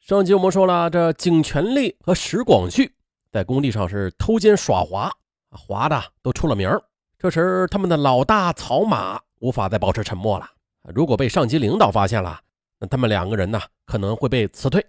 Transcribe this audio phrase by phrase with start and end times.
[0.00, 2.90] 上集我们说了，这景全力和石广旭
[3.30, 5.12] 在工地上是偷奸耍滑，
[5.50, 6.68] 滑的都出了名
[7.18, 10.48] 这时，他们的老大曹马无法再保持沉默了。
[10.94, 12.40] 如果被上级领导发现了，
[12.78, 14.84] 那他们两个人呢可能会被辞退。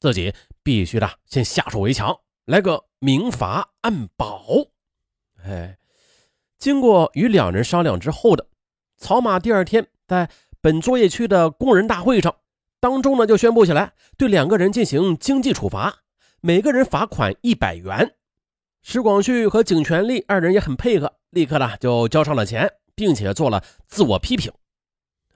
[0.00, 0.34] 自己
[0.64, 2.14] 必须的先下手为强，
[2.44, 4.44] 来个明罚暗保。
[5.44, 5.78] 哎，
[6.58, 8.48] 经过与两人商量之后的
[8.98, 10.28] 曹马，第二天在
[10.60, 12.34] 本作业区的工人大会上。
[12.82, 16.00] 当中呢，就宣布起来，对两个人进行经济处罚，
[16.40, 18.16] 每个人罚款一百元。
[18.82, 24.52] 石广旭和景全力二人也很配合，立刻呢就交上了钱，并且做了自我批评。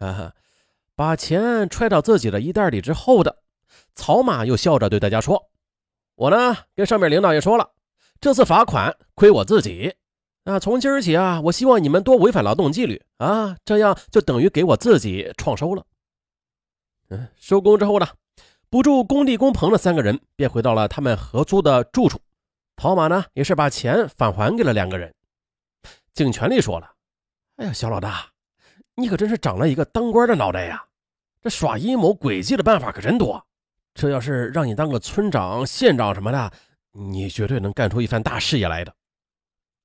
[0.00, 0.32] 啊，
[0.96, 3.36] 把钱揣到自己的衣袋里之后的
[3.94, 5.48] 曹马又笑着对大家说
[6.16, 7.70] ：“我呢跟上面领导也说了，
[8.20, 9.94] 这次罚款亏我自己。
[10.42, 15.84] 啊，从今儿起啊，我希望你们多违反劳动纪律啊，这样就等于给我自己创收了。”
[17.08, 18.06] 嗯，收工之后呢，
[18.68, 22.20] 不住工地工棚的三个人便回到了他们合租的住处。
[22.74, 25.14] 陶马呢，也是把钱返还给了两个人。
[26.12, 26.92] 景全力说了
[27.56, 28.28] ：“哎呀，小老大，
[28.94, 30.84] 你可真是长了一个当官的脑袋呀！
[31.40, 33.46] 这耍阴谋诡计的办法可真多。
[33.94, 36.52] 这要是让你当个村长、县长什么的，
[36.92, 38.92] 你绝对能干出一番大事业来的。”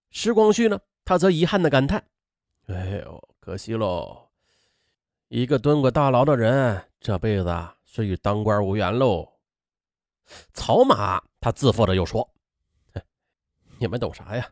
[0.09, 2.03] 石光旭呢，他则遗憾的感叹
[2.67, 4.30] ：“哎呦，可惜喽。”
[5.33, 9.31] 一个蹲过大牢的人，这辈子是与当官无缘喽。
[10.53, 12.29] 曹马他自负的又说
[13.79, 14.49] ：“你们懂啥呀？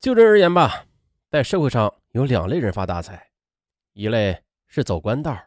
[0.00, 0.86] 就这而言吧，
[1.30, 3.30] 在社会上有两类人发大财，
[3.92, 5.38] 一类是走官道，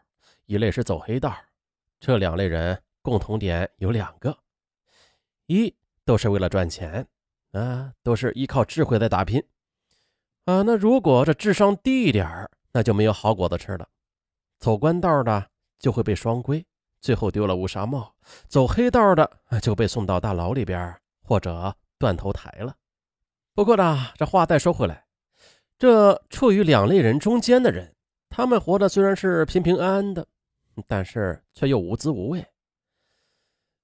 [0.46, 1.36] 一类是走黑道。
[2.00, 4.38] 这两类人共同点有两个：
[5.44, 7.06] 一都是为了赚钱，
[7.52, 9.44] 啊，都是依靠智慧在打拼，
[10.46, 13.86] 啊，那如果这智商低一点那就没有好果子吃了。”
[14.58, 16.64] 走官道的就会被双规，
[17.00, 18.14] 最后丢了乌纱帽；
[18.48, 22.74] 走黑道的就被送到大牢里边，或者断头台了。
[23.54, 25.06] 不过呢，这话再说回来，
[25.78, 27.94] 这处于两类人中间的人，
[28.28, 30.26] 他们活的虽然是平平安安的，
[30.86, 32.44] 但是却又无滋无味。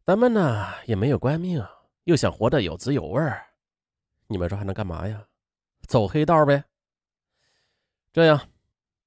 [0.05, 1.65] 咱们呢也没有官命，
[2.05, 3.23] 又想活得有滋有味，
[4.27, 5.25] 你们说还能干嘛呀？
[5.87, 6.65] 走黑道呗。
[8.13, 8.41] 这样。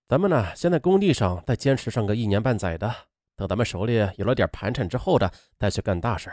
[0.08, 2.94] 咱们呢，先在工地上再坚持上个一年半载的，
[3.36, 6.32] 等咱们手里有了点盘缠之后的，再去干大事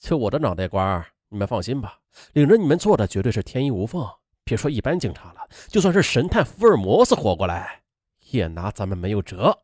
[0.00, 2.00] 就我的脑袋瓜，你们放心吧，
[2.32, 4.04] 领着你们做的绝对是天衣无缝。
[4.42, 7.84] 别说一般警察了，就算是神探福尔摩斯活过来，
[8.30, 9.56] 也拿咱们没有辙。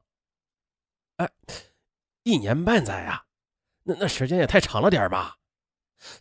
[1.17, 1.29] 哎，
[2.23, 3.25] 一年半载啊，
[3.83, 5.39] 那那时间也太长了点吧？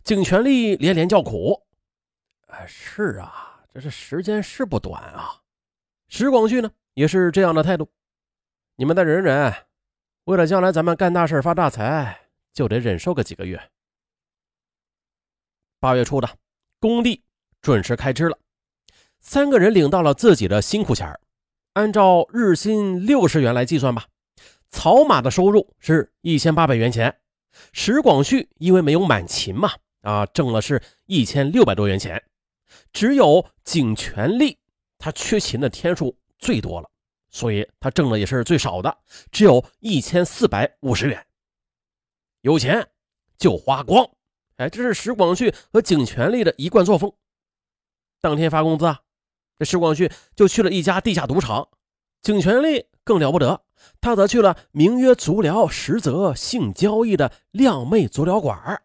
[0.02, 1.64] 景全力连连叫苦。
[2.48, 5.42] 哎，是啊，这是时间是不短啊。
[6.08, 6.68] 石广旭呢？
[6.98, 7.88] 也是这样的态度，
[8.74, 9.54] 你们再忍忍，
[10.24, 12.22] 为了将来咱们干大事发大财，
[12.52, 13.70] 就得忍受个几个月。
[15.78, 16.28] 八月初的
[16.80, 17.22] 工地
[17.62, 18.36] 准时开支了，
[19.20, 21.16] 三个人领到了自己的辛苦钱
[21.74, 24.04] 按照日薪六十元来计算吧，
[24.68, 27.16] 草马的收入是一千八百元钱，
[27.70, 29.70] 石广旭因为没有满勤嘛，
[30.00, 32.20] 啊，挣了是一千六百多元钱，
[32.92, 34.58] 只有景全力
[34.98, 36.18] 他缺勤的天数。
[36.38, 36.88] 最多了，
[37.28, 38.96] 所以他挣的也是最少的，
[39.30, 41.26] 只有一千四百五十元。
[42.42, 42.88] 有钱
[43.36, 44.08] 就花光，
[44.56, 47.12] 哎，这是石广旭和景全力的一贯作风。
[48.20, 49.00] 当天发工资啊，
[49.58, 51.68] 这石广旭就去了一家地下赌场，
[52.22, 53.60] 景全力更了不得，
[54.00, 58.80] 他则去了名曰足疗，实则性交易的靓妹足疗馆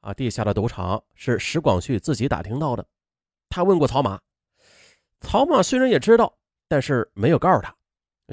[0.00, 2.86] 啊，地下的赌场是石广旭自己打听到的。
[3.48, 4.20] 他问过曹马，
[5.20, 6.38] 曹马虽然也知道。
[6.72, 7.76] 但是没有告诉他，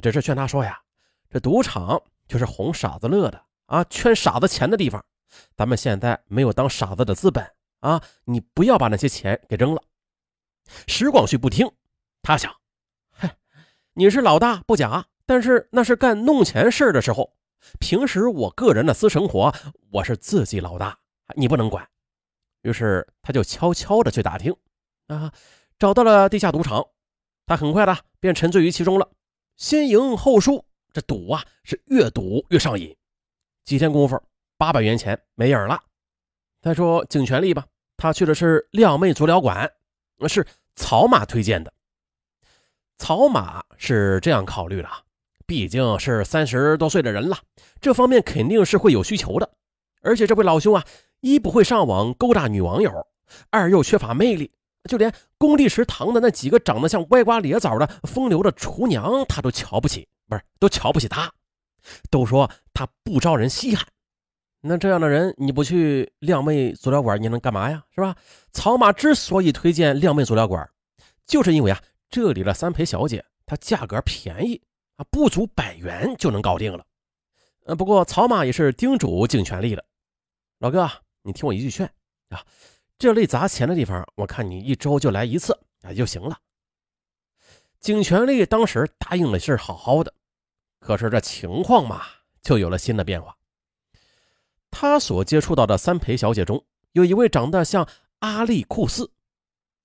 [0.00, 0.80] 只是劝他说呀
[1.28, 5.04] ：“这赌场就是哄傻子乐的啊，圈傻子钱的地方。
[5.54, 7.46] 咱们现在没有当傻子的资本
[7.80, 9.82] 啊，你不要把那些钱给扔了。”
[10.88, 11.70] 石广旭不听，
[12.22, 12.50] 他想
[13.12, 13.36] ：“嗨，
[13.92, 17.36] 你是老大不假，但是那是干弄钱事的时候，
[17.78, 19.54] 平时我个人的私生活，
[19.92, 20.98] 我是自己老大，
[21.36, 21.86] 你不能管。”
[22.64, 24.56] 于是他就悄悄的去打听，
[25.08, 25.30] 啊，
[25.78, 26.82] 找到了地下赌场。
[27.50, 29.10] 他很快的便沉醉于其中了，
[29.56, 32.96] 先赢后输，这赌啊是越赌越上瘾。
[33.64, 34.22] 几天功夫，
[34.56, 35.82] 八百元钱没影了。
[36.62, 37.66] 再说景全力吧，
[37.96, 39.68] 他去的是靓妹足疗馆，
[40.28, 41.72] 是曹马推荐的。
[42.98, 44.88] 曹马是这样考虑的，
[45.44, 47.36] 毕竟是三十多岁的人了，
[47.80, 49.50] 这方面肯定是会有需求的。
[50.02, 50.86] 而且这位老兄啊，
[51.18, 53.08] 一不会上网勾搭女网友，
[53.50, 54.52] 二又缺乏魅力。
[54.88, 61.32] 就连工地食堂的那几个长得像歪瓜裂枣的风流的厨娘，他都瞧不起，不是都瞧不起他，
[62.10, 63.86] 都说他不招人稀罕。
[64.62, 67.82] 那这样的人，你不去靓妹足疗馆，你能干嘛呀？
[67.94, 68.14] 是吧？
[68.52, 70.68] 草马之所以推荐靓妹足疗馆，
[71.26, 74.60] 就是因为啊，这里的三陪小姐她价格便宜
[74.96, 76.84] 啊，不足百元就能搞定了。
[77.64, 79.84] 呃，不过草马也是叮嘱尽全力的，
[80.58, 80.90] 老哥，
[81.22, 81.86] 你听我一句劝
[82.28, 82.44] 啊，
[83.00, 86.38] 这类砸钱的地方，我看你一周就来一次啊就行了。
[87.80, 90.12] 景全力当时答应的是好好的，
[90.80, 92.02] 可是这情况嘛，
[92.42, 93.38] 就有了新的变化。
[94.70, 96.62] 他所接触到的三陪小姐中，
[96.92, 97.88] 有一位长得像
[98.18, 99.10] 阿丽库斯。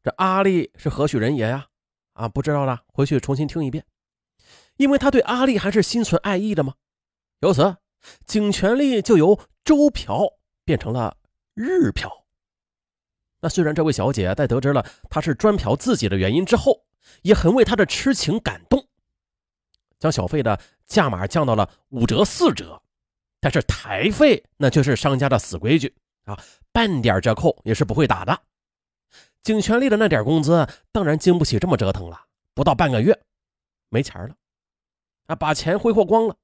[0.03, 1.68] 这阿丽是何许人也呀？
[2.11, 3.85] 啊，不知道了，回去重新听一遍。
[4.75, 6.73] 因为他对阿丽还是心存爱意的嘛。
[7.39, 7.77] 由此，
[8.25, 10.33] 景全力就由周嫖
[10.65, 11.15] 变成了
[11.53, 12.25] 日嫖。
[13.45, 16.81] 那虽然这位小姐在得知了他是专嫖自己的原因之后，
[17.21, 18.88] 也很为他的痴情感动，
[20.00, 22.81] 将小费的价码降到了五折、四折。
[23.39, 25.94] 但是台费那却是商家的死规矩
[26.24, 26.36] 啊，
[26.71, 28.42] 半点折扣也是不会打的。
[29.44, 32.19] 景全力的那点工资当然经不起这么折腾了，
[32.56, 33.15] 不到半个月
[33.89, 34.36] 没钱了，
[35.27, 36.36] 啊，把钱挥霍光了。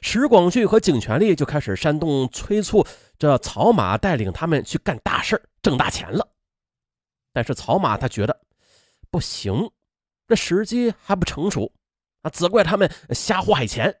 [0.00, 2.86] 石广旭和景全力就开始煽动催促
[3.18, 6.26] 这草马带领他们去干大事挣大钱了。
[7.38, 8.40] 但是草马他觉得
[9.12, 9.70] 不行，
[10.26, 11.72] 这时机还不成熟
[12.22, 14.00] 啊，责怪他们瞎祸害钱。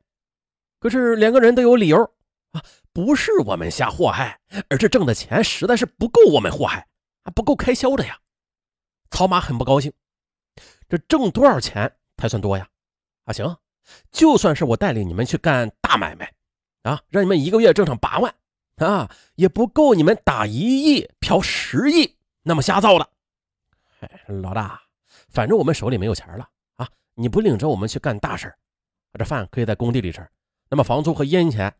[0.80, 2.02] 可是两个人都有理由。
[2.50, 6.88] 啊，不是我们瞎祸害，而是挣的钱实在是不够我们祸害，
[7.22, 8.18] 啊，不够开销的呀。
[9.08, 9.92] 草马很不高兴，
[10.88, 12.68] 这挣多少钱才算多呀？
[13.24, 13.56] 啊，行，
[14.10, 16.34] 就算是我带领你们去干大买卖，
[16.82, 18.34] 啊，让你们一个月挣上八万，
[18.78, 23.08] 啊，也不够你们打一亿嫖十亿那么瞎造的。
[24.42, 24.80] 老大，
[25.28, 28.54] 反正我们手里没有钱了啊，你不领着我们去干大事
[29.14, 30.26] 这饭可以在工地里吃，
[30.70, 31.74] 那么房租和烟钱。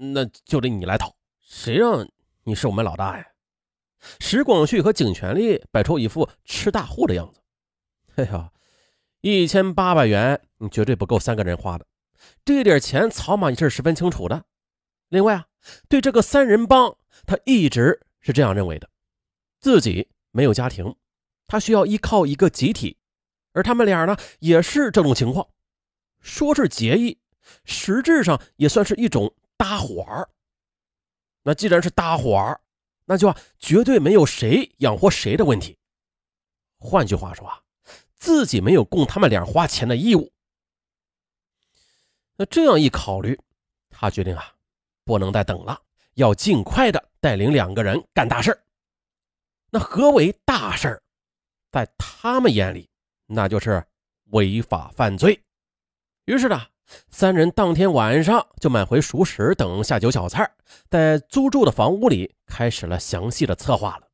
[0.00, 2.08] 那就得你来讨，谁让
[2.44, 3.26] 你是我们老大呀？
[4.20, 7.40] 石广旭和景全力摆出一副吃大户的样子。
[8.14, 8.52] 哎呀，
[9.22, 11.84] 一千八百元，你绝对不够三个人花的。
[12.44, 14.44] 这点钱，曹马也是十分清楚的。
[15.08, 15.46] 另外啊，
[15.88, 18.88] 对这个三人帮，他一直是这样认为的：
[19.58, 20.94] 自己没有家庭，
[21.48, 22.96] 他需要依靠一个集体，
[23.52, 25.48] 而他们俩呢，也是这种情况。
[26.20, 27.18] 说是结义，
[27.64, 29.34] 实质上也算是一种。
[29.60, 30.30] 搭伙儿，
[31.42, 32.60] 那既然是搭伙儿，
[33.06, 35.76] 那就绝对没有谁养活谁的问题。
[36.78, 37.60] 换句话说啊，
[38.14, 40.32] 自己没有供他们俩花钱的义务。
[42.36, 43.36] 那这样一考虑，
[43.90, 44.54] 他决定啊，
[45.02, 45.82] 不能再等了，
[46.14, 48.56] 要尽快的带领两个人干大事
[49.70, 51.02] 那何为大事
[51.70, 52.88] 在他们眼里，
[53.26, 53.84] 那就是
[54.30, 55.42] 违法犯罪。
[56.24, 56.66] 于是呢。
[57.10, 60.50] 三人当天晚上就买回熟食等下酒小菜，
[60.88, 64.08] 在租住的房屋里开始了详细的策划了。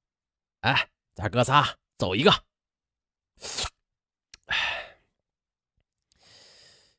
[0.62, 1.65] 哎，咱哥仨
[1.97, 2.33] 走一个。
[4.47, 4.56] 哎，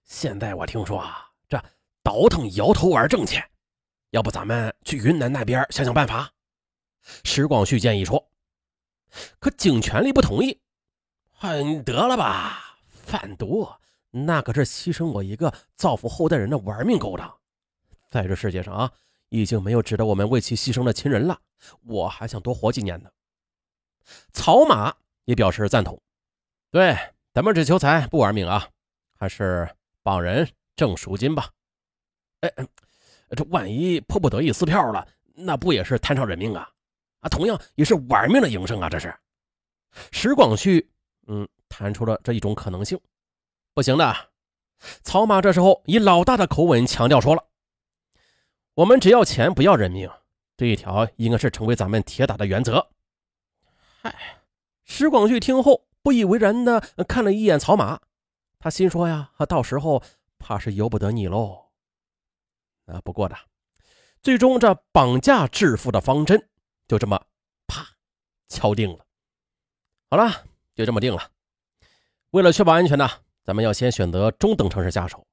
[0.05, 1.61] 现在我听说啊，这
[2.01, 3.45] 倒腾摇头丸挣钱，
[4.11, 6.31] 要不咱们去云南那边想想办法？
[7.25, 8.31] 石广旭建议说。
[9.39, 10.59] 可警权力不同意。
[11.39, 13.67] 哎，得了吧，贩毒。
[14.11, 17.37] 那可是牺牲我一个造福后代人的玩命勾当，
[18.09, 18.91] 在这世界上啊，
[19.29, 21.37] 已经没有值得我们为其牺牲的亲人了。
[21.83, 23.09] 我还想多活几年呢。
[24.31, 24.95] 草马
[25.25, 25.99] 也表示赞同，
[26.71, 26.97] 对，
[27.33, 28.69] 咱们只求财不玩命啊，
[29.17, 29.67] 还是
[30.01, 31.49] 帮人挣赎金吧。
[32.39, 32.49] 哎，
[33.31, 36.69] 这万一迫不得已撕票了，那不也是摊上人命啊？
[37.25, 39.11] 啊，同样也是玩命的营生啊，这是。
[40.11, 40.87] 石广旭，
[41.25, 42.99] 嗯，谈出了这一种可能性。
[43.73, 44.15] 不行的，
[45.01, 47.43] 曹马这时候以老大的口吻强调说了
[48.75, 50.07] ：“我们只要钱不要人命，
[50.55, 52.89] 这一条应该是成为咱们铁打的原则。”
[54.03, 54.13] 嗨，
[54.83, 57.99] 石广旭听后不以为然的看了一眼曹马，
[58.59, 60.03] 他心说呀：“到时候
[60.37, 61.69] 怕是由不得你喽。”
[62.85, 63.35] 啊，不过的，
[64.21, 66.49] 最终这绑架致富的方针
[66.87, 67.21] 就这么
[67.67, 67.85] 啪
[68.47, 69.05] 敲定了。
[70.09, 71.29] 好了，就这么定了。
[72.31, 73.09] 为了确保安全呢。
[73.45, 75.23] 咱们要先选择中等城市下手。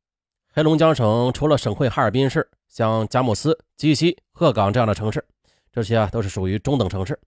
[0.52, 5.26] 黑龙江省除了省会哈尔滨市，像佳木斯、鸡西、鹤岗这样的城市，
[5.72, 7.18] 这些啊都是属于中等城市。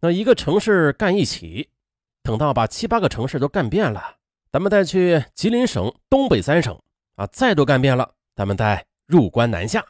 [0.00, 1.70] 那一个城市干一起，
[2.22, 4.18] 等到把七八个城市都干遍了，
[4.52, 6.78] 咱们再去吉林省东北三省
[7.14, 9.82] 啊，再都干遍了，咱们再入关南下。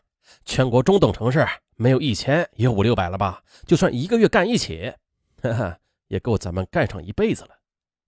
[0.51, 3.41] 全国中等城市没有一千也有五六百了吧？
[3.67, 4.93] 就算一个月干一起，
[5.41, 5.79] 哈哈，
[6.09, 7.51] 也够咱们干上一辈子了，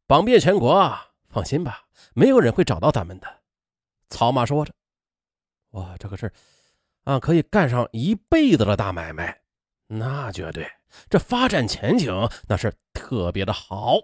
[0.08, 0.92] 榜遍全国。
[1.28, 1.84] 放心吧，
[2.14, 3.28] 没有人会找到咱们的。”
[4.10, 4.74] 草马说着
[5.70, 6.32] ，“哇，这可是
[7.04, 9.42] 啊，可以干上一辈子的大买卖，
[9.86, 10.68] 那绝对，
[11.08, 12.12] 这发展前景
[12.48, 13.98] 那是特别的好。